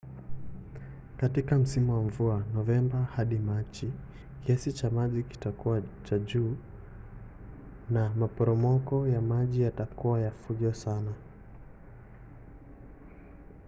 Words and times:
katika 1.17 1.57
msimu 1.57 1.93
wa 1.93 2.01
mvua 2.03 2.43
novemba 2.53 3.03
hadi 3.03 3.35
machi 3.35 3.91
kiasi 4.45 4.73
cha 4.73 4.89
maji 4.89 5.23
kitakuwa 5.23 5.81
cha 6.03 6.19
juu 6.19 6.57
na 7.89 8.09
maporomoko 8.09 9.07
ya 9.07 9.21
maji 9.21 9.61
yatakuwa 9.61 10.19
ya 10.21 10.31
fujo 10.31 10.73
sana 10.73 11.13